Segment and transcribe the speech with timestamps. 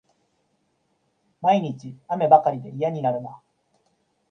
[1.41, 3.39] 毎日、雨ばかりで嫌になるな